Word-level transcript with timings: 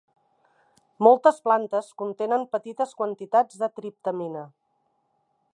Moltes 1.07 1.37
plantes 1.49 1.91
contenen 2.03 2.47
petites 2.57 2.97
quantitats 3.03 3.63
de 3.65 3.73
triptamina. 3.79 4.47